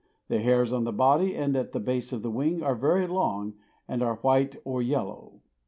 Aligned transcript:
The 0.29 0.39
hairs 0.39 0.73
on 0.73 0.83
the 0.83 0.91
body 0.91 1.35
and 1.35 1.55
at 1.55 1.73
the 1.73 1.79
base 1.79 2.11
of 2.11 2.23
the 2.23 2.31
wing 2.31 2.63
are 2.63 2.73
very 2.73 3.05
long 3.05 3.53
and 3.87 4.01
are 4.01 4.15
white 4.15 4.55
or 4.65 4.81
yellow. 4.81 5.41